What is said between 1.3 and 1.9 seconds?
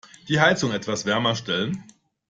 stellen.